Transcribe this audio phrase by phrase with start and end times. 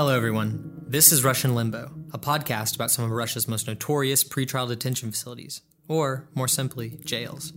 [0.00, 0.86] Hello, everyone.
[0.86, 5.60] This is Russian Limbo, a podcast about some of Russia's most notorious pretrial detention facilities,
[5.88, 7.52] or more simply, jails.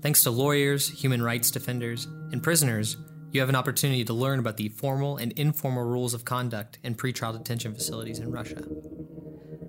[0.00, 2.96] Thanks to lawyers, human rights defenders, and prisoners,
[3.32, 6.94] you have an opportunity to learn about the formal and informal rules of conduct in
[6.94, 8.62] pretrial detention facilities in Russia.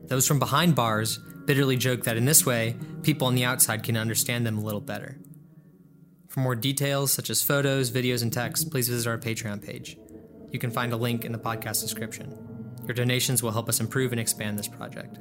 [0.03, 3.97] Those from behind bars bitterly joke that in this way, people on the outside can
[3.97, 5.17] understand them a little better.
[6.27, 9.97] For more details, such as photos, videos, and text, please visit our Patreon page.
[10.51, 12.37] You can find a link in the podcast description.
[12.85, 15.19] Your donations will help us improve and expand this project.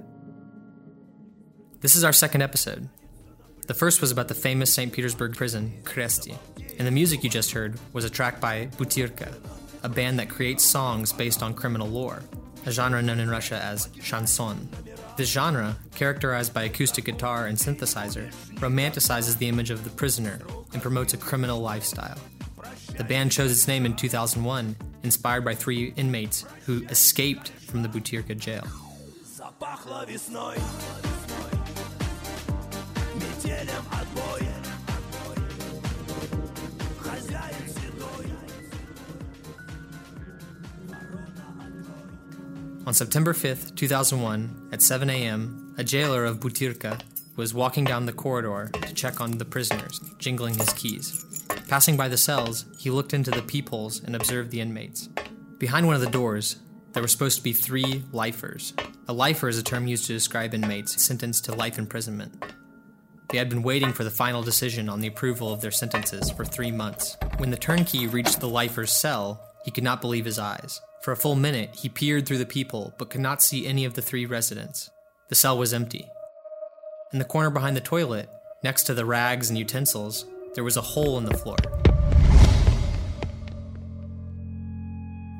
[1.80, 2.88] This is our second episode.
[3.66, 4.92] The first was about the famous St.
[4.92, 6.38] Petersburg prison, Kresty,
[6.78, 9.34] and the music you just heard was a track by Butyrka,
[9.82, 12.23] a band that creates songs based on criminal lore,
[12.65, 14.68] a genre known in Russia as chanson.
[15.16, 20.38] This genre, characterized by acoustic guitar and synthesizer, romanticizes the image of the prisoner
[20.73, 22.18] and promotes a criminal lifestyle.
[22.96, 27.88] The band chose its name in 2001, inspired by three inmates who escaped from the
[27.88, 28.65] Butyrka jail.
[42.84, 47.01] On September 5th, 2001, at 7 a.m., a jailer of Butyrka
[47.37, 51.26] was walking down the corridor to check on the prisoners, jingling his keys.
[51.68, 55.09] Passing by the cells, he looked into the peepholes and observed the inmates.
[55.59, 56.56] Behind one of the doors,
[56.92, 58.72] there were supposed to be three lifers.
[59.09, 62.44] A lifer is a term used to describe inmates sentenced to life imprisonment.
[63.30, 66.44] They had been waiting for the final decision on the approval of their sentences for
[66.44, 67.16] three months.
[67.38, 70.81] When the turnkey reached the lifer's cell, he could not believe his eyes.
[71.03, 73.94] For a full minute, he peered through the peephole but could not see any of
[73.94, 74.88] the three residents.
[75.28, 76.09] The cell was empty.
[77.12, 78.31] In the corner behind the toilet,
[78.62, 80.26] next to the rags and utensils,
[80.56, 81.56] there was a hole in the floor.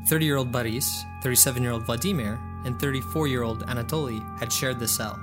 [0.09, 4.78] 30 year old Boris, 37 year old Vladimir, and 34 year old Anatoly had shared
[4.78, 5.19] the cell.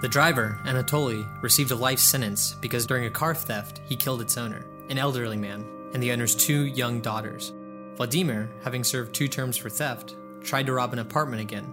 [0.00, 4.38] The driver, Anatoly, received a life sentence because during a car theft, he killed its
[4.38, 7.52] owner, an elderly man, and the owner's two young daughters.
[7.96, 11.72] Vladimir, having served two terms for theft, tried to rob an apartment again,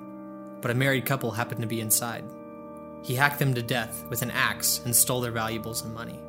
[0.61, 2.23] but a married couple happened to be inside.
[3.03, 6.19] He hacked them to death with an axe and stole their valuables and money.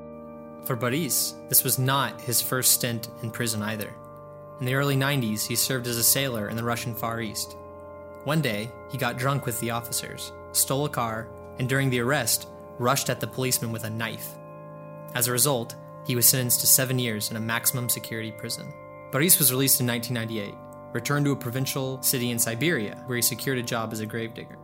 [0.65, 3.93] For Boris, this was not his first stint in prison either.
[4.61, 7.57] In the early 90s, he served as a sailor in the Russian Far East.
[8.25, 11.29] One day, he got drunk with the officers, stole a car,
[11.59, 12.47] and during the arrest,
[12.79, 14.29] rushed at the policeman with a knife.
[15.15, 15.75] As a result,
[16.07, 18.73] he was sentenced to seven years in a maximum security prison.
[19.11, 20.55] Boris was released in 1998,
[20.93, 24.59] returned to a provincial city in Siberia, where he secured a job as a gravedigger.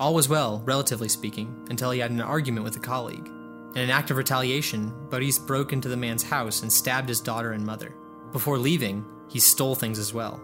[0.00, 3.30] All was well, relatively speaking, until he had an argument with a colleague.
[3.74, 7.52] In an act of retaliation, Boris broke into the man's house and stabbed his daughter
[7.52, 7.92] and mother.
[8.30, 10.40] Before leaving, he stole things as well.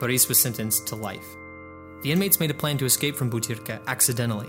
[0.00, 1.26] Boris was sentenced to life.
[2.02, 4.48] The inmates made a plan to escape from Butyrka accidentally.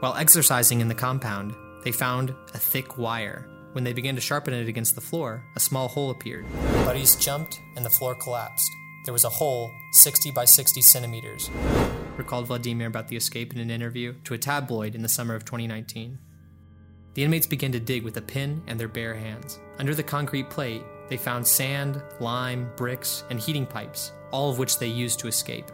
[0.00, 3.48] While exercising in the compound, they found a thick wire.
[3.72, 6.44] When they began to sharpen it against the floor, a small hole appeared.
[6.84, 8.70] Boris jumped and the floor collapsed.
[9.06, 11.50] There was a hole 60 by 60 centimeters,
[12.18, 15.46] recalled Vladimir about the escape in an interview to a tabloid in the summer of
[15.46, 16.18] 2019.
[17.18, 19.58] The inmates began to dig with a pin and their bare hands.
[19.80, 24.78] Under the concrete plate, they found sand, lime, bricks, and heating pipes, all of which
[24.78, 25.64] they used to escape.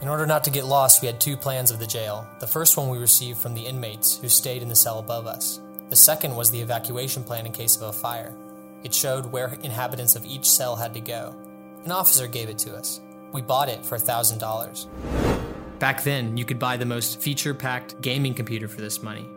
[0.00, 2.26] In order not to get lost, we had two plans of the jail.
[2.38, 5.60] The first one we received from the inmates who stayed in the cell above us.
[5.90, 8.34] The second was the evacuation plan in case of a fire.
[8.82, 11.36] It showed where inhabitants of each cell had to go.
[11.84, 13.02] An officer gave it to us.
[13.32, 15.78] We bought it for $1,000.
[15.78, 19.28] Back then, you could buy the most feature packed gaming computer for this money.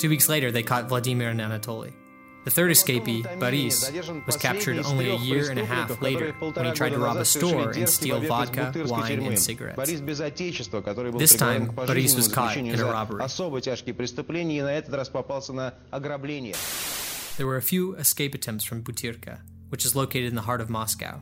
[0.00, 1.92] Two weeks later, they caught Vladimir and Anatoly.
[2.46, 3.92] The third escapee, Boris,
[4.24, 7.24] was captured only a year and a half later when he tried to rob a
[7.26, 10.00] store and steal vodka, wine, and cigarettes.
[11.18, 13.22] This time, Boris was caught in a robbery.
[17.36, 20.70] There were a few escape attempts from Butyrka, which is located in the heart of
[20.70, 21.20] Moscow.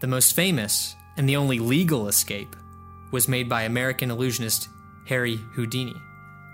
[0.00, 2.54] The most famous, and the only legal escape,
[3.10, 4.68] was made by American illusionist
[5.06, 5.96] Harry Houdini.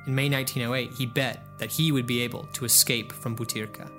[0.08, 3.90] In May 1908, he bet that he would be able to escape from Butyrka.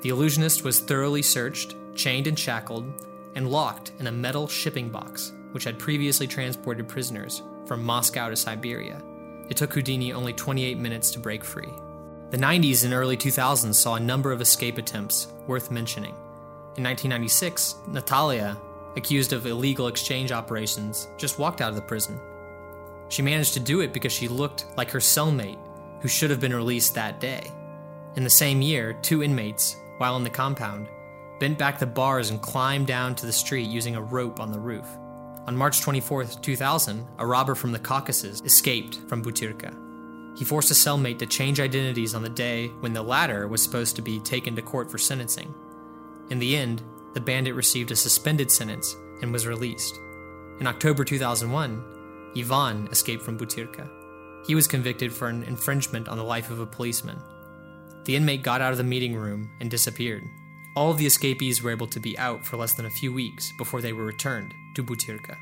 [0.00, 2.90] The illusionist was thoroughly searched, chained and shackled,
[3.34, 8.36] and locked in a metal shipping box which had previously transported prisoners from Moscow to
[8.36, 9.02] Siberia.
[9.50, 11.74] It took Houdini only 28 minutes to break free.
[12.30, 16.14] The 90s and early 2000s saw a number of escape attempts worth mentioning.
[16.78, 18.56] In 1996, Natalia,
[18.96, 22.18] accused of illegal exchange operations, just walked out of the prison.
[23.08, 25.58] She managed to do it because she looked like her cellmate,
[26.00, 27.50] who should have been released that day.
[28.16, 30.88] In the same year, two inmates, while in the compound,
[31.40, 34.58] bent back the bars and climbed down to the street using a rope on the
[34.58, 34.86] roof.
[35.46, 39.74] On March 24, 2000, a robber from the Caucasus escaped from Butyrka.
[40.38, 43.94] He forced a cellmate to change identities on the day when the latter was supposed
[43.96, 45.54] to be taken to court for sentencing.
[46.30, 49.98] In the end, the bandit received a suspended sentence and was released.
[50.60, 51.93] In October 2001,
[52.36, 53.88] Ivan escaped from Butyrka.
[54.46, 57.18] He was convicted for an infringement on the life of a policeman.
[58.04, 60.22] The inmate got out of the meeting room and disappeared.
[60.76, 63.50] All of the escapees were able to be out for less than a few weeks
[63.56, 65.36] before they were returned to Butyrka.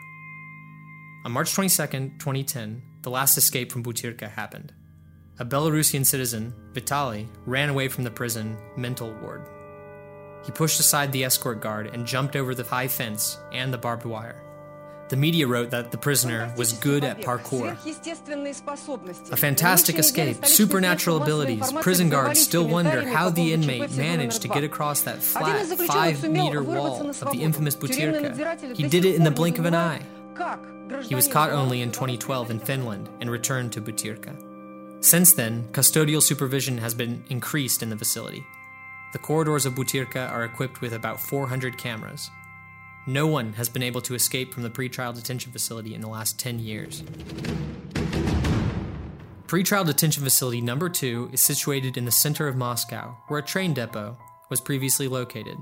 [1.25, 1.87] On March 22,
[2.19, 4.73] 2010, the last escape from Butyrka happened.
[5.38, 9.49] A Belarusian citizen, Vitali, ran away from the prison mental ward.
[10.45, 14.05] He pushed aside the escort guard and jumped over the high fence and the barbed
[14.05, 14.42] wire.
[15.12, 17.76] The media wrote that the prisoner was good at parkour.
[19.31, 21.70] A fantastic escape, supernatural abilities.
[21.82, 26.62] Prison guards still wonder how the inmate managed to get across that flat, five meter
[26.62, 28.75] wall of the infamous Butyrka.
[28.75, 30.00] He did it in the blink of an eye.
[31.03, 34.35] He was caught only in 2012 in Finland and returned to Butyrka.
[35.05, 38.47] Since then, custodial supervision has been increased in the facility.
[39.12, 42.31] The corridors of Butyrka are equipped with about 400 cameras.
[43.06, 46.38] No one has been able to escape from the pretrial detention facility in the last
[46.38, 47.02] 10 years.
[49.49, 53.75] Pretrial detention facility number 2 is situated in the center of Moscow, where a train
[53.75, 54.16] depot
[54.50, 55.58] was previously located.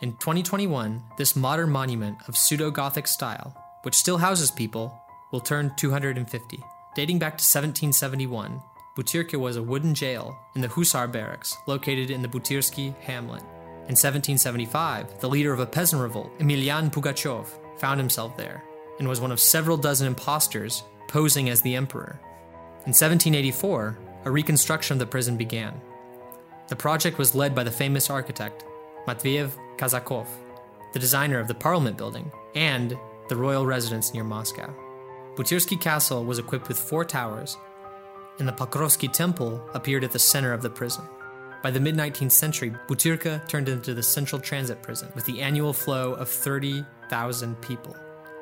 [0.00, 4.98] In 2021, this modern monument of pseudo Gothic style, which still houses people,
[5.32, 6.58] will turn 250.
[6.94, 8.62] Dating back to 1771,
[8.96, 13.42] Butyrka was a wooden jail in the Hussar barracks located in the Butyrsky hamlet.
[13.86, 17.46] In 1775, the leader of a peasant revolt, Emelian Pugachev,
[17.78, 18.64] found himself there
[18.98, 22.18] and was one of several dozen impostors posing as the emperor.
[22.84, 25.80] In 1784, a reconstruction of the prison began.
[26.66, 28.64] The project was led by the famous architect
[29.06, 30.26] Matveyev Kazakov,
[30.92, 32.98] the designer of the Parliament building and
[33.28, 34.74] the royal residence near Moscow.
[35.36, 37.56] Butyrsky Castle was equipped with four towers,
[38.40, 41.04] and the Pokrovsky Temple appeared at the center of the prison.
[41.66, 45.72] By the mid 19th century, Butyrka turned into the central transit prison with the annual
[45.72, 47.96] flow of 30,000 people.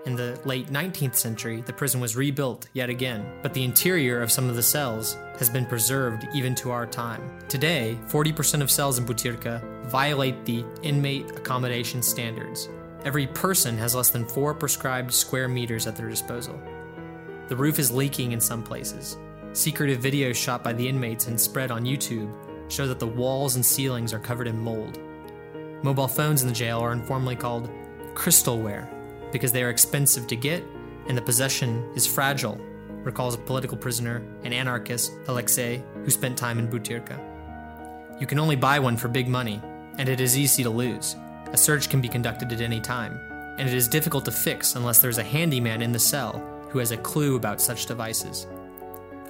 [0.05, 4.31] In the late 19th century, the prison was rebuilt yet again, but the interior of
[4.31, 7.39] some of the cells has been preserved even to our time.
[7.49, 12.69] Today, 40% of cells in Butyrka violate the inmate accommodation standards.
[13.07, 16.61] Every person has less than four prescribed square meters at their disposal.
[17.49, 19.17] The roof is leaking in some places.
[19.55, 22.31] Secretive videos shot by the inmates and spread on YouTube
[22.75, 24.99] show that the walls and ceilings are covered in mold.
[25.83, 27.71] Mobile phones in the jail are informally called
[28.15, 28.89] crystalware
[29.33, 30.65] because they are expensive to get
[31.09, 32.59] and the possession is fragile,
[33.03, 37.21] recalls a political prisoner and anarchist, Alexei, who spent time in Butyrka.
[38.21, 39.61] You can only buy one for big money,
[39.99, 41.17] and it is easy to lose.
[41.53, 43.21] A search can be conducted at any time,
[43.59, 46.91] and it is difficult to fix unless there's a handyman in the cell who has
[46.91, 48.47] a clue about such devices.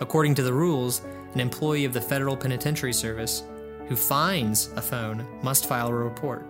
[0.01, 1.03] According to the rules,
[1.35, 3.43] an employee of the Federal Penitentiary Service
[3.89, 6.47] who finds a phone must file a report.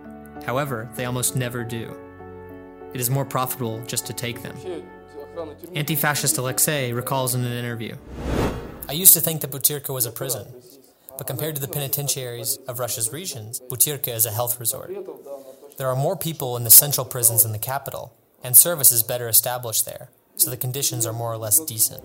[0.47, 1.97] However, they almost never do.
[2.93, 4.57] It is more profitable just to take them.
[5.75, 7.97] Anti fascist Alexei recalls in an interview
[8.87, 10.47] I used to think that Butyrka was a prison,
[11.17, 14.93] but compared to the penitentiaries of Russia's regions, Butyrka is a health resort.
[15.79, 19.27] There are more people in the central prisons in the capital, and service is better
[19.27, 22.05] established there, so the conditions are more or less decent.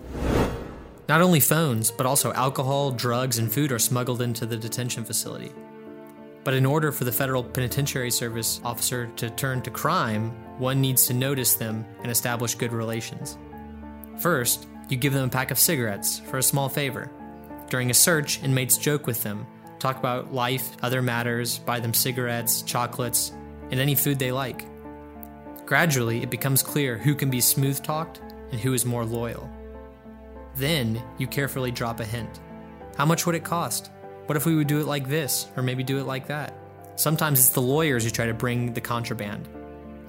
[1.10, 5.50] Not only phones, but also alcohol, drugs, and food are smuggled into the detention facility.
[6.44, 11.08] But in order for the Federal Penitentiary Service officer to turn to crime, one needs
[11.08, 13.38] to notice them and establish good relations.
[14.20, 17.10] First, you give them a pack of cigarettes for a small favor.
[17.70, 19.48] During a search, inmates joke with them,
[19.80, 23.32] talk about life, other matters, buy them cigarettes, chocolates,
[23.72, 24.64] and any food they like.
[25.66, 28.20] Gradually, it becomes clear who can be smooth talked
[28.52, 29.50] and who is more loyal.
[30.60, 32.40] Then you carefully drop a hint.
[32.94, 33.90] How much would it cost?
[34.26, 36.52] What if we would do it like this, or maybe do it like that?
[36.96, 39.48] Sometimes it's the lawyers who try to bring the contraband.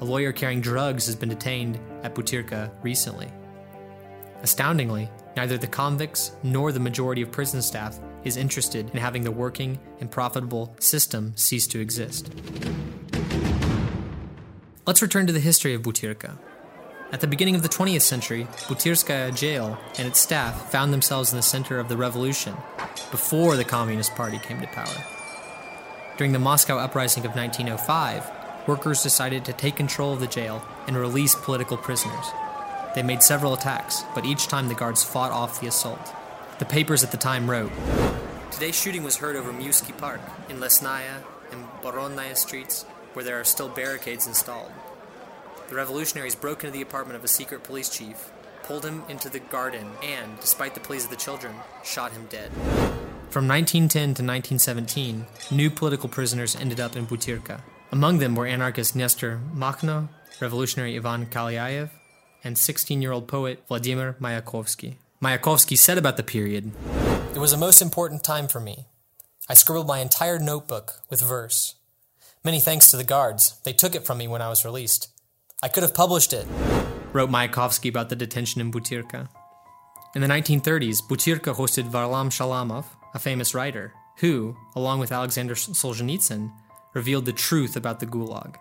[0.02, 3.32] A lawyer carrying drugs has been detained at Butyrka recently.
[4.44, 9.32] Astoundingly, neither the convicts nor the majority of prison staff is interested in having the
[9.32, 12.30] working and profitable system cease to exist.
[14.86, 16.38] Let's return to the history of Butyrka.
[17.12, 21.36] At the beginning of the 20th century, Butyrskaya jail and its staff found themselves in
[21.36, 22.56] the center of the revolution
[23.12, 24.96] before the Communist Party came to power.
[26.18, 30.96] During the Moscow uprising of 1905, workers decided to take control of the jail and
[30.96, 32.28] release political prisoners.
[32.96, 36.14] They made several attacks, but each time the guards fought off the assault.
[36.60, 37.72] The papers at the time wrote
[38.52, 43.44] Today's shooting was heard over Musky Park, in Lesnaya and Boronaya streets, where there are
[43.44, 44.72] still barricades installed.
[45.72, 48.30] The revolutionaries broke into the apartment of a secret police chief,
[48.64, 52.52] pulled him into the garden, and, despite the pleas of the children, shot him dead.
[53.30, 57.62] From 1910 to 1917, new political prisoners ended up in Butyrka.
[57.90, 60.10] Among them were anarchist Nestor Makhno,
[60.42, 61.90] revolutionary Ivan Kalyaev,
[62.44, 64.96] and 16 year old poet Vladimir Mayakovsky.
[65.24, 66.74] Mayakovsky said about the period
[67.34, 68.88] It was a most important time for me.
[69.48, 71.76] I scribbled my entire notebook with verse.
[72.44, 73.56] Many thanks to the guards.
[73.64, 75.08] They took it from me when I was released.
[75.64, 76.48] I could have published it,
[77.14, 79.30] wrote Mayakovsky about the detention in Butyrka.
[80.16, 86.52] In the 1930s, Butyrka hosted Varlam Shalamov, a famous writer, who, along with Alexander Solzhenitsyn,
[86.96, 88.56] revealed the truth about the Gulag.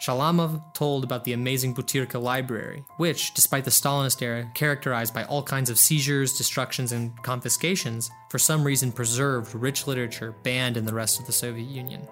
[0.00, 5.42] Shalamov told about the amazing Butyrka library, which, despite the Stalinist era characterized by all
[5.42, 10.94] kinds of seizures, destructions, and confiscations, for some reason preserved rich literature banned in the
[10.94, 12.06] rest of the Soviet Union.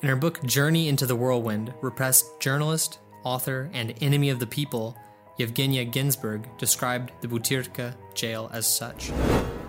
[0.00, 4.96] In her book Journey into the Whirlwind, repressed journalist, author, and enemy of the people,
[5.38, 9.10] Yevgenia Ginsburg described the Butyrka jail as such.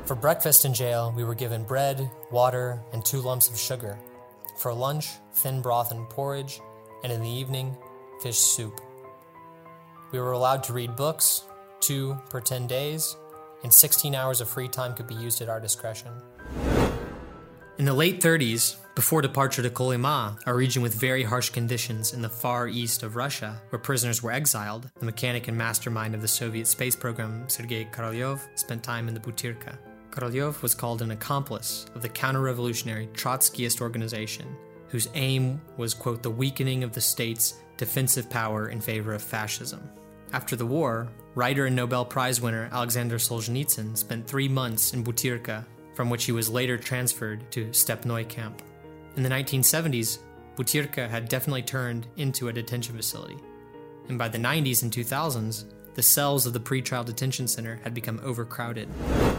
[0.06, 3.98] For breakfast in jail, we were given bread, water, and two lumps of sugar.
[4.60, 6.62] For lunch, thin broth and porridge,
[7.04, 7.76] and in the evening,
[8.22, 8.80] fish soup.
[10.12, 11.44] We were allowed to read books,
[11.80, 13.18] two per 10 days,
[13.64, 16.14] and 16 hours of free time could be used at our discretion.
[17.78, 22.24] In the late 30s, before departure to Kolyma, a region with very harsh conditions in
[22.24, 26.28] the far east of Russia, where prisoners were exiled, the mechanic and mastermind of the
[26.28, 29.78] Soviet space program, Sergei Korolev, spent time in the Butyrka.
[30.10, 34.48] Korolev was called an accomplice of the counter revolutionary Trotskyist organization
[34.88, 39.88] whose aim was, quote, the weakening of the state's defensive power in favor of fascism.
[40.34, 45.64] After the war, writer and Nobel Prize winner Alexander Solzhenitsyn spent three months in Butyrka,
[45.98, 48.62] from which he was later transferred to Stepnoy camp.
[49.16, 50.20] In the 1970s,
[50.56, 53.38] Butyrka had definitely turned into a detention facility.
[54.08, 58.22] And by the 90s and 2000s, the cells of the pretrial detention center had become
[58.24, 58.88] overcrowded.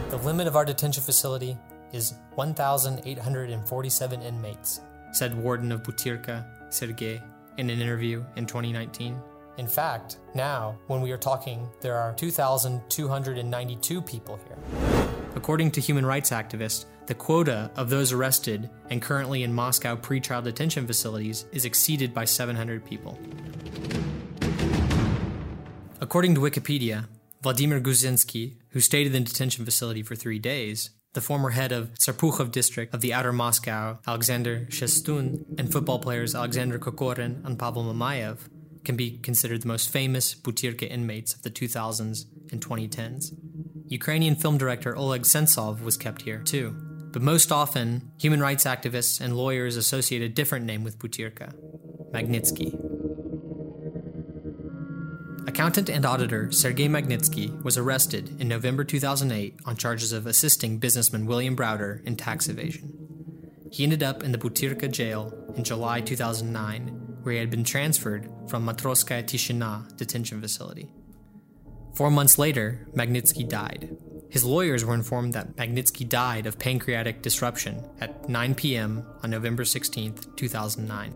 [0.09, 1.57] The limit of our detention facility
[1.93, 4.81] is 1,847 inmates,
[5.13, 7.21] said Warden of Butyrka, Sergei,
[7.57, 9.17] in an interview in 2019.
[9.57, 14.98] In fact, now, when we are talking, there are 2,292 people here.
[15.35, 20.43] According to human rights activists, the quota of those arrested and currently in Moscow pretrial
[20.43, 23.17] detention facilities is exceeded by 700 people.
[26.01, 27.07] According to Wikipedia,
[27.41, 31.93] Vladimir Gusinsky, who stayed in the detention facility for three days, the former head of
[31.95, 37.83] Serpukhov district of the outer Moscow, Alexander Shestun, and football players Alexander Kokorin and Pavel
[37.83, 38.39] Mamayev
[38.83, 43.33] can be considered the most famous Butyrka inmates of the 2000s and 2010s.
[43.89, 46.75] Ukrainian film director Oleg Sentsov was kept here, too.
[47.11, 51.53] But most often, human rights activists and lawyers associate a different name with Butyrka
[52.13, 52.77] Magnitsky.
[55.47, 61.25] Accountant and auditor Sergei Magnitsky was arrested in November 2008 on charges of assisting businessman
[61.25, 62.93] William Browder in tax evasion.
[63.71, 66.87] He ended up in the Butyrka jail in July 2009,
[67.23, 70.91] where he had been transferred from Matrosskaya Tishina detention facility.
[71.99, 73.97] Four months later, Magnitsky died.
[74.29, 79.05] His lawyers were informed that Magnitsky died of pancreatic disruption at 9 p.m.
[79.21, 81.13] on November 16, 2009.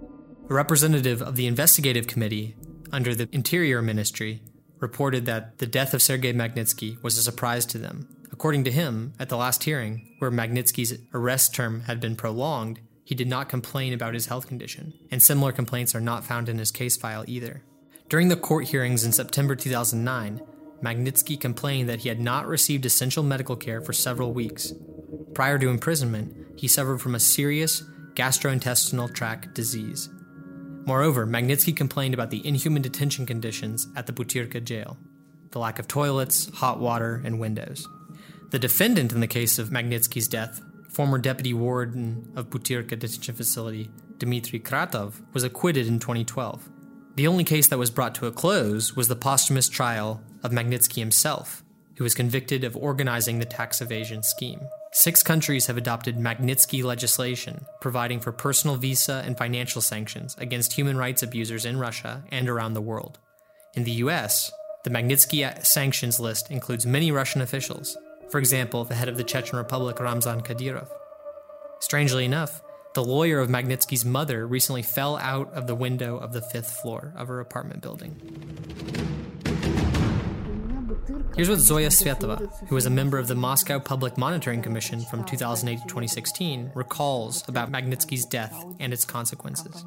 [0.49, 2.57] A representative of the investigative committee
[2.91, 4.41] under the Interior Ministry
[4.79, 8.09] reported that the death of Sergei Magnitsky was a surprise to them.
[8.33, 13.15] According to him, at the last hearing, where Magnitsky's arrest term had been prolonged, he
[13.15, 16.71] did not complain about his health condition, and similar complaints are not found in his
[16.71, 17.63] case file either.
[18.09, 20.41] During the court hearings in September 2009,
[20.83, 24.73] Magnitsky complained that he had not received essential medical care for several weeks.
[25.33, 27.83] Prior to imprisonment, he suffered from a serious
[28.15, 30.09] gastrointestinal tract disease.
[30.85, 34.97] Moreover, Magnitsky complained about the inhuman detention conditions at the Butyrka jail
[35.51, 37.87] the lack of toilets, hot water, and windows.
[38.49, 40.59] The defendant in the case of Magnitsky's death,
[40.89, 46.67] former deputy warden of Butyrka detention facility, Dmitry Kratov, was acquitted in 2012.
[47.15, 50.95] The only case that was brought to a close was the posthumous trial of Magnitsky
[50.95, 51.63] himself,
[51.97, 54.59] who was convicted of organizing the tax evasion scheme.
[54.93, 60.97] Six countries have adopted Magnitsky legislation, providing for personal visa and financial sanctions against human
[60.97, 63.19] rights abusers in Russia and around the world.
[63.75, 64.51] In the US,
[64.83, 67.95] the Magnitsky sanctions list includes many Russian officials,
[68.29, 70.87] for example, the head of the Chechen Republic, Ramzan Kadyrov.
[71.79, 72.63] Strangely enough,
[72.93, 77.13] the lawyer of Magnitsky's mother recently fell out of the window of the fifth floor
[77.15, 78.82] of her apartment building.
[81.35, 82.37] Here's what Zoya Svetova,
[82.67, 87.43] who was a member of the Moscow Public Monitoring Commission from 2008 to 2016, recalls
[87.47, 89.83] about Magnitsky's death and its consequences.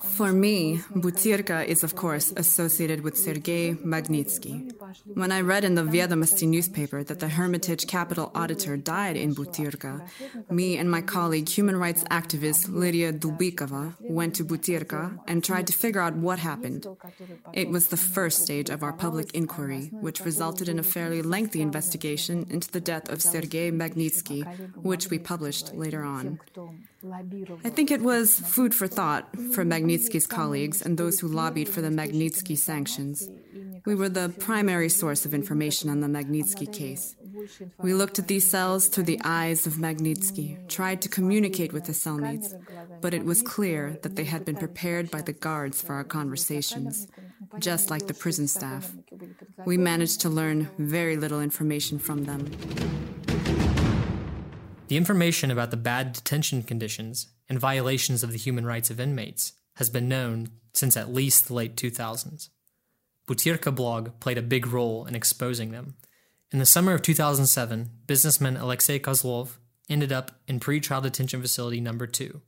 [0.00, 4.72] For me, Butyrka is, of course, associated with Sergei Magnitsky.
[5.12, 10.08] When I read in the Vedomosti newspaper that the Hermitage Capital auditor died in Butyrka,
[10.50, 15.74] me and my colleague, human rights activist Lydia Dubikova, went to Butyrka and tried to
[15.74, 16.86] figure out what happened.
[17.52, 21.60] It was the first stage of our public inquiry which resulted in a fairly lengthy
[21.60, 24.44] investigation into the death of Sergei Magnitsky,
[24.76, 26.40] which we published later on.
[27.64, 31.80] I think it was food for thought for Magnitsky's colleagues and those who lobbied for
[31.80, 33.28] the Magnitsky sanctions.
[33.86, 37.14] We were the primary source of information on the Magnitsky case.
[37.78, 41.92] We looked at these cells through the eyes of Magnitsky, tried to communicate with the
[41.92, 42.52] cellmates,
[43.00, 47.06] but it was clear that they had been prepared by the guards for our conversations,
[47.58, 48.92] just like the prison staff.
[49.64, 52.50] We managed to learn very little information from them.
[54.88, 59.52] The information about the bad detention conditions and violations of the human rights of inmates
[59.76, 62.48] has been known since at least the late 2000s.
[63.26, 65.96] Butyrka blog played a big role in exposing them.
[66.50, 69.58] In the summer of 2007, businessman Alexei Kozlov
[69.90, 72.40] ended up in pretrial detention facility number 2.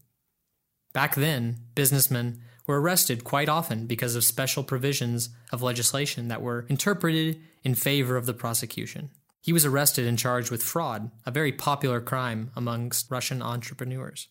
[0.95, 2.41] Back then, businessmen
[2.71, 8.17] were arrested quite often because of special provisions of legislation that were interpreted in favor
[8.17, 9.11] of the prosecution.
[9.41, 14.29] He was arrested and charged with fraud, a very popular crime amongst Russian entrepreneurs.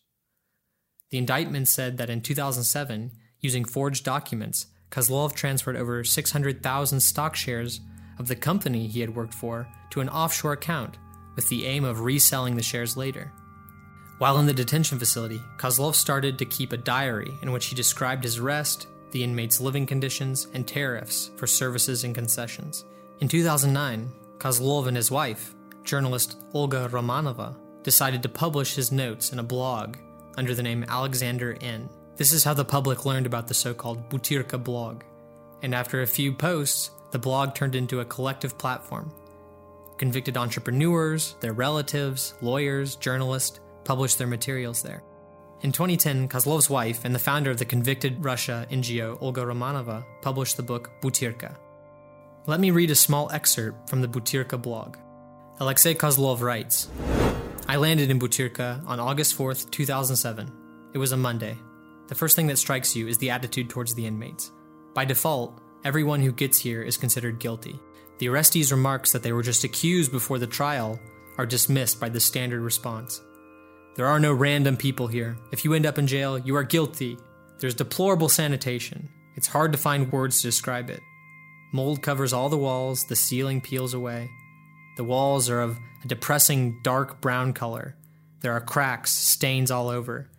[1.09, 7.81] The indictment said that in 2007, using forged documents, Kozlov transferred over 600,000 stock shares
[8.17, 10.97] of the company he had worked for to an offshore account
[11.35, 13.33] with the aim of reselling the shares later.
[14.19, 18.25] While in the detention facility, Kozlov started to keep a diary in which he described
[18.25, 22.83] his arrest, the inmates' living conditions, and tariffs for services and concessions.
[23.21, 29.39] In 2009, Kozlov and his wife, journalist Olga Romanova, decided to publish his notes in
[29.39, 29.95] a blog
[30.35, 31.89] under the name Alexander N.
[32.17, 35.03] This is how the public learned about the so called Butyrka blog,
[35.61, 39.13] and after a few posts, the blog turned into a collective platform.
[39.97, 45.01] Convicted entrepreneurs, their relatives, lawyers, journalists published their materials there.
[45.61, 50.57] In 2010, Kozlov's wife and the founder of the convicted Russia NGO, Olga Romanova, published
[50.57, 51.57] the book Butyrka.
[52.45, 54.97] Let me read a small excerpt from the Butyrka blog.
[55.59, 56.87] Alexei Kozlov writes
[57.67, 60.51] I landed in Butyrka on August 4th, 2007.
[60.93, 61.57] It was a Monday.
[62.09, 64.51] The first thing that strikes you is the attitude towards the inmates.
[64.93, 67.79] By default, everyone who gets here is considered guilty.
[68.19, 70.99] The arrestees' remarks that they were just accused before the trial
[71.39, 73.19] are dismissed by the standard response.
[73.99, 75.35] There are no random people here.
[75.51, 77.17] If you end up in jail, you are guilty.
[77.59, 79.09] There's deplorable sanitation.
[79.35, 81.01] It's hard to find words to describe it.
[81.73, 84.29] Mold covers all the walls, the ceiling peels away.
[84.95, 87.93] The walls are of a depressing dark brown color.
[88.39, 90.29] There are cracks, stains all over.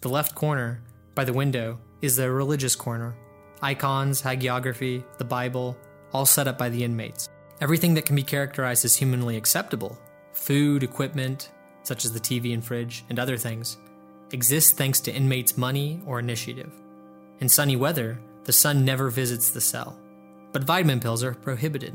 [0.00, 0.80] The left corner,
[1.16, 3.16] by the window, is the religious corner.
[3.60, 5.76] Icons, hagiography, the Bible,
[6.12, 7.28] all set up by the inmates.
[7.60, 9.98] Everything that can be characterized as humanly acceptable
[10.34, 11.50] food, equipment,
[11.88, 13.78] such as the TV and fridge, and other things
[14.30, 16.70] exists thanks to inmates' money or initiative.
[17.40, 19.98] In sunny weather, the sun never visits the cell.
[20.52, 21.94] But vitamin pills are prohibited.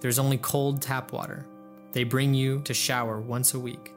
[0.00, 1.46] There's only cold tap water.
[1.92, 3.92] They bring you to shower once a week.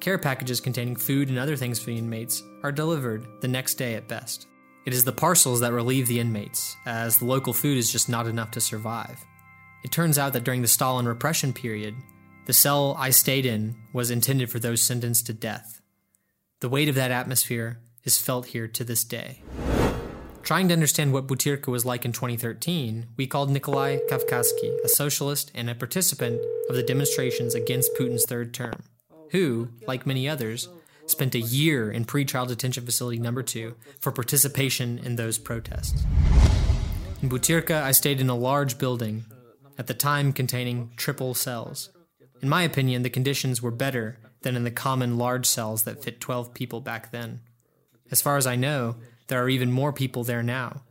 [0.00, 3.94] Care packages containing food and other things for the inmates are delivered the next day
[3.94, 4.46] at best.
[4.86, 8.26] It is the parcels that relieve the inmates, as the local food is just not
[8.26, 9.24] enough to survive.
[9.84, 11.94] It turns out that during the Stalin repression period,
[12.46, 15.80] the cell I stayed in was intended for those sentenced to death.
[16.60, 19.42] The weight of that atmosphere is felt here to this day.
[20.42, 25.52] Trying to understand what Butyrka was like in 2013, we called Nikolai Kavkazky, a socialist
[25.54, 28.82] and a participant of the demonstrations against Putin's third term,
[29.30, 30.68] who, like many others,
[31.06, 36.04] spent a year in pretrial detention facility number two for participation in those protests.
[37.22, 39.24] In Butyrka, I stayed in a large building,
[39.78, 41.90] at the time containing triple cells.
[42.40, 46.20] In my opinion, the conditions were better than in the common large cells that fit
[46.20, 47.40] 12 people back then.
[48.10, 48.96] As far as I know,
[49.28, 50.82] there are even more people there now.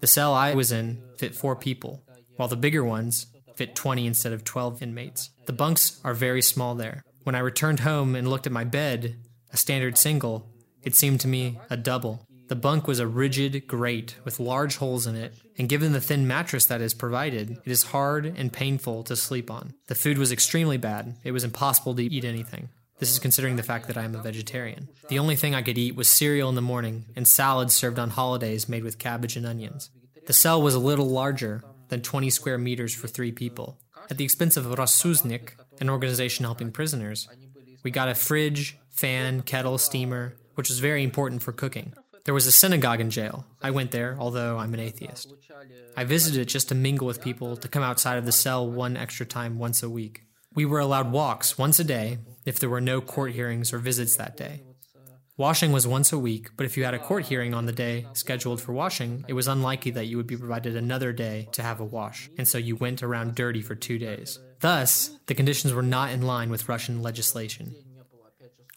[0.00, 2.02] The cell I was in fit four people,
[2.36, 5.30] while the bigger ones fit 20 instead of 12 inmates.
[5.46, 7.04] The bunks are very small there.
[7.24, 9.16] When I returned home and looked at my bed,
[9.52, 10.50] a standard single,
[10.82, 12.26] it seemed to me a double.
[12.50, 16.26] The bunk was a rigid grate with large holes in it, and given the thin
[16.26, 19.74] mattress that is provided, it is hard and painful to sleep on.
[19.86, 21.14] The food was extremely bad.
[21.22, 22.68] It was impossible to eat anything.
[22.98, 24.88] This is considering the fact that I am a vegetarian.
[25.06, 28.10] The only thing I could eat was cereal in the morning and salads served on
[28.10, 29.88] holidays made with cabbage and onions.
[30.26, 33.78] The cell was a little larger, than 20 square meters for three people.
[34.10, 37.28] At the expense of Rosuznik, an organization helping prisoners,
[37.84, 41.94] we got a fridge, fan, kettle, steamer, which was very important for cooking.
[42.30, 43.44] There was a synagogue in jail.
[43.60, 45.34] I went there, although I'm an atheist.
[45.96, 48.96] I visited it just to mingle with people, to come outside of the cell one
[48.96, 50.22] extra time once a week.
[50.54, 54.14] We were allowed walks once a day if there were no court hearings or visits
[54.14, 54.62] that day.
[55.36, 58.06] Washing was once a week, but if you had a court hearing on the day
[58.12, 61.80] scheduled for washing, it was unlikely that you would be provided another day to have
[61.80, 64.38] a wash, and so you went around dirty for two days.
[64.60, 67.74] Thus, the conditions were not in line with Russian legislation.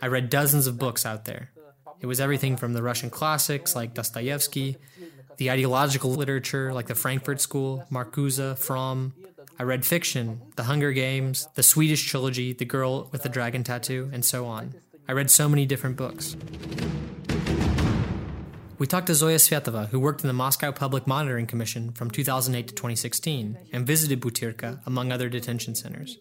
[0.02, 1.52] I read dozens of books out there.
[2.00, 4.78] It was everything from the Russian classics like Dostoevsky,
[5.38, 9.14] the ideological literature like the Frankfurt School, Marcuse, Fromm.
[9.60, 14.10] I read fiction, The Hunger Games, the Swedish trilogy, The Girl with the Dragon Tattoo,
[14.12, 14.74] and so on.
[15.08, 16.36] I read so many different books.
[18.80, 22.68] We talked to Zoya Svetova, who worked in the Moscow Public Monitoring Commission from 2008
[22.68, 26.18] to 2016 and visited Butyrka, among other detention centers.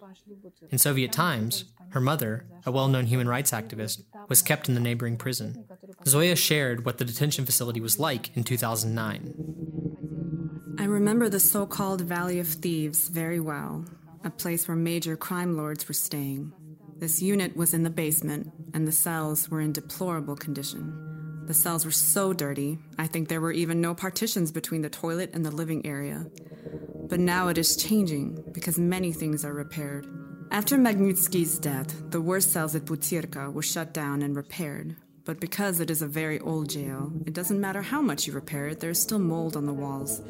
[0.71, 4.81] In Soviet times, her mother, a well known human rights activist, was kept in the
[4.81, 5.65] neighboring prison.
[6.07, 10.77] Zoya shared what the detention facility was like in 2009.
[10.79, 13.85] I remember the so called Valley of Thieves very well,
[14.25, 16.53] a place where major crime lords were staying.
[16.97, 21.45] This unit was in the basement, and the cells were in deplorable condition.
[21.47, 25.31] The cells were so dirty, I think there were even no partitions between the toilet
[25.35, 26.27] and the living area.
[27.09, 30.07] But now it is changing because many things are repaired.
[30.53, 34.97] After Magnitsky's death, the worst cells at Butyrka were shut down and repaired.
[35.25, 38.69] But because it is a very old jail, it doesn't matter how much you repair
[38.69, 40.21] it, there is still mold on the walls.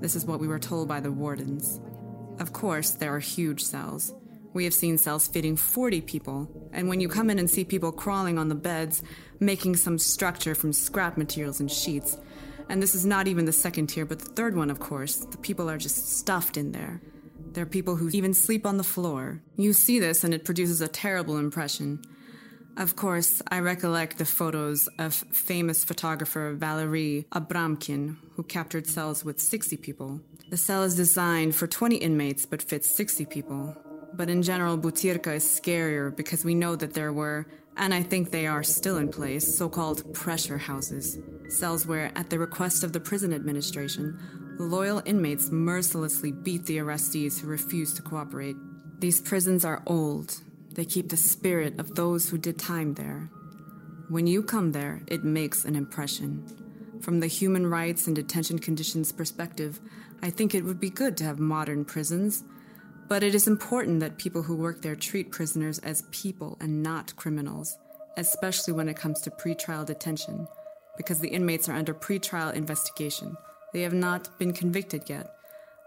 [0.00, 1.78] This is what we were told by the wardens.
[2.40, 4.12] Of course, there are huge cells.
[4.52, 7.92] We have seen cells fitting 40 people, and when you come in and see people
[7.92, 9.00] crawling on the beds,
[9.38, 12.18] making some structure from scrap materials and sheets,
[12.68, 15.38] and this is not even the second tier, but the third one, of course, the
[15.38, 17.00] people are just stuffed in there.
[17.52, 19.42] There are people who even sleep on the floor.
[19.56, 22.00] You see this, and it produces a terrible impression.
[22.76, 29.40] Of course, I recollect the photos of famous photographer Valery Abramkin, who captured cells with
[29.40, 30.20] 60 people.
[30.48, 33.76] The cell is designed for 20 inmates but fits 60 people.
[34.14, 38.30] But in general, Butyrka is scarier because we know that there were, and I think
[38.30, 41.18] they are still in place, so called pressure houses.
[41.48, 44.18] Cells where, at the request of the prison administration,
[44.58, 48.56] loyal inmates mercilessly beat the arrestees who refuse to cooperate.
[48.98, 50.40] These prisons are old.
[50.74, 53.30] They keep the spirit of those who did time there.
[54.08, 56.44] When you come there, it makes an impression.
[57.00, 59.80] From the human rights and detention conditions perspective,
[60.22, 62.44] I think it would be good to have modern prisons
[63.12, 67.14] but it is important that people who work there treat prisoners as people and not
[67.16, 67.76] criminals,
[68.16, 70.48] especially when it comes to pretrial detention,
[70.96, 73.36] because the inmates are under pretrial investigation.
[73.72, 75.34] They have not been convicted yet,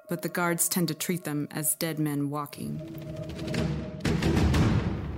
[0.10, 2.82] but the guards tend to treat them as dead men walking.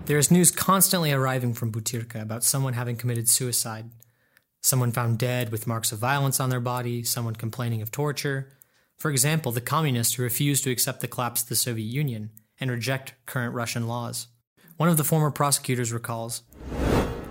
[0.05, 3.89] There is news constantly arriving from Butyrka about someone having committed suicide.
[4.61, 8.49] Someone found dead with marks of violence on their body, someone complaining of torture,
[8.97, 12.71] for example, the communists who refused to accept the collapse of the Soviet Union and
[12.71, 14.27] reject current Russian laws.
[14.77, 16.41] One of the former prosecutors recalls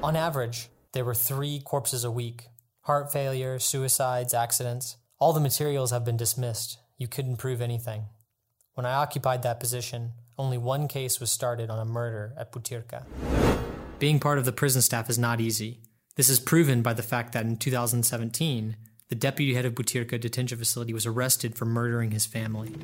[0.03, 2.49] On average, there were three corpses a week
[2.83, 4.97] heart failure, suicides, accidents.
[5.19, 6.77] All the materials have been dismissed.
[6.99, 8.05] You couldn't prove anything.
[8.75, 13.05] When I occupied that position, only one case was started on a murder at Butyrka.
[13.99, 15.81] Being part of the prison staff is not easy.
[16.17, 18.77] This is proven by the fact that in 2017,
[19.09, 22.75] the deputy head of Butyrka detention facility was arrested for murdering his family.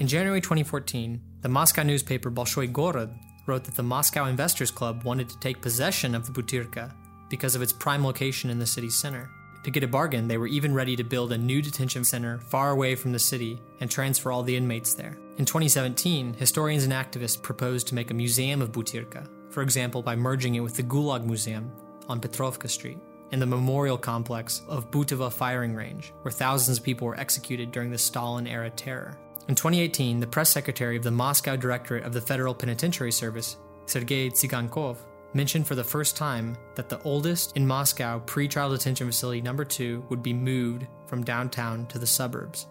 [0.00, 5.30] In January 2014, the Moscow newspaper Bolshoi Gorod wrote that the Moscow Investors Club wanted
[5.30, 6.92] to take possession of the Butyrka
[7.30, 9.30] because of its prime location in the city's center.
[9.64, 12.70] To get a bargain, they were even ready to build a new detention center far
[12.70, 15.16] away from the city and transfer all the inmates there.
[15.38, 20.16] In 2017, historians and activists proposed to make a museum of Butyrka, for example, by
[20.16, 21.72] merging it with the Gulag Museum
[22.10, 22.98] on Petrovka Street
[23.32, 27.90] and the memorial complex of Butovo firing range, where thousands of people were executed during
[27.90, 29.18] the Stalin era terror.
[29.48, 34.28] In 2018, the press secretary of the Moscow Directorate of the Federal Penitentiary Service, Sergei
[34.28, 34.98] Tsigankov,
[35.34, 40.06] mentioned for the first time that the oldest in Moscow pretrial detention facility number 2
[40.08, 42.66] would be moved from downtown to the suburbs.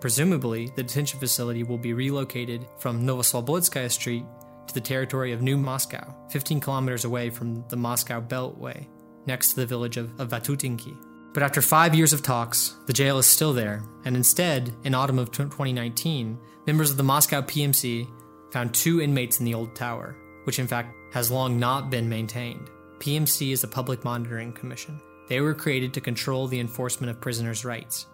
[0.00, 4.24] Presumably, the detention facility will be relocated from Novoslobodskaya Street
[4.66, 8.86] to the territory of New Moscow, 15 kilometers away from the Moscow Beltway,
[9.26, 10.96] next to the village of, of Vatutinki.
[11.32, 15.18] But after five years of talks, the jail is still there, and instead, in autumn
[15.18, 18.08] of 2019, members of the Moscow PMC
[18.52, 22.70] found two inmates in the old tower, which in fact has long not been maintained.
[22.98, 25.00] PMC is a public monitoring commission.
[25.28, 28.06] They were created to control the enforcement of prisoners' rights.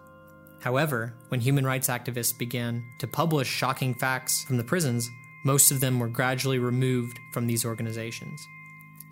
[0.61, 5.09] However, when human rights activists began to publish shocking facts from the prisons,
[5.45, 8.45] most of them were gradually removed from these organizations.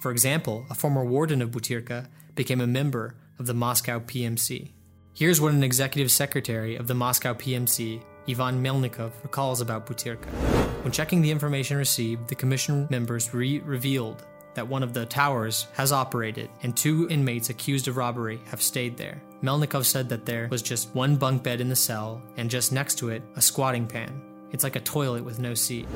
[0.02, 4.72] For example, a former warden of Butyrka became a member of the Moscow PMC.
[5.14, 10.28] Here's what an executive secretary of the Moscow PMC, Ivan Melnikov, recalls about Butyrka.
[10.84, 15.68] When checking the information received, the commission members re- revealed that one of the towers
[15.74, 19.22] has operated and two inmates accused of robbery have stayed there.
[19.44, 22.96] Melnikov said that there was just one bunk bed in the cell and just next
[23.00, 24.22] to it, a squatting pan.
[24.52, 25.88] It's like a toilet with no seat.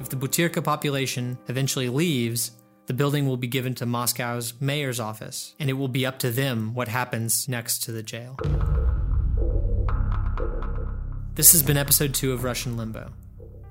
[0.00, 2.52] If the Butyrka population eventually leaves,
[2.86, 6.30] the building will be given to Moscow's mayor's office, and it will be up to
[6.30, 8.36] them what happens next to the jail.
[11.40, 13.12] This has been episode 2 of Russian Limbo.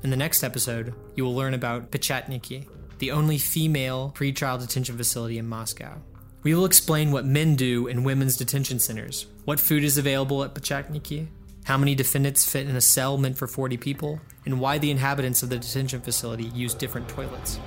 [0.01, 5.38] In the next episode, you will learn about Pechatniki, the only female pretrial detention facility
[5.38, 6.01] in Moscow.
[6.41, 10.55] We will explain what men do in women's detention centers, what food is available at
[10.55, 11.27] Pechatniki,
[11.65, 15.43] how many defendants fit in a cell meant for 40 people, and why the inhabitants
[15.43, 17.60] of the detention facility use different toilets.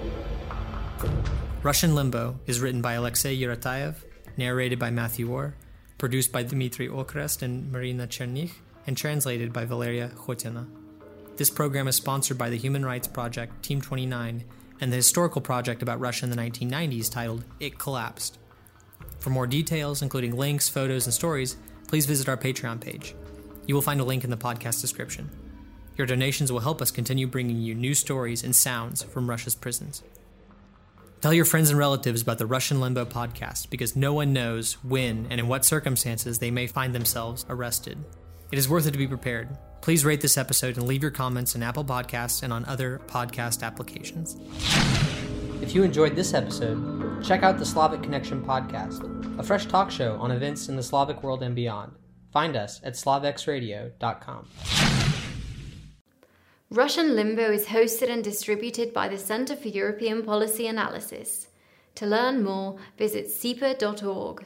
[1.63, 3.95] Russian Limbo is written by Alexei Yuratayev,
[4.37, 5.55] narrated by Matthew Orr,
[5.97, 8.51] produced by Dmitry Okrest and Marina Chernykh,
[8.87, 10.67] and translated by Valeria Khotina.
[11.37, 14.45] This program is sponsored by the Human Rights Project Team 29
[14.81, 18.39] and the historical project about Russia in the 1990s titled It Collapsed.
[19.19, 21.57] For more details, including links, photos, and stories,
[21.89, 23.15] please visit our Patreon page.
[23.67, 25.31] You will find a link in the podcast description.
[25.97, 30.03] Your donations will help us continue bringing you new stories and sounds from Russia's prisons.
[31.21, 35.29] Tell your friends and relatives about the Russian Limbo podcast because no one knows when
[35.31, 38.05] and in what circumstances they may find themselves arrested.
[38.53, 39.49] It is worth it to be prepared.
[39.81, 43.63] Please rate this episode and leave your comments in Apple Podcasts and on other podcast
[43.63, 44.37] applications.
[45.63, 50.17] If you enjoyed this episode, check out the Slavic Connection podcast, a fresh talk show
[50.21, 51.93] on events in the Slavic world and beyond.
[52.31, 54.49] Find us at slavexradio.com.
[56.69, 61.49] Russian Limbo is hosted and distributed by the Center for European Policy Analysis.
[61.95, 64.45] To learn more, visit cepa.org.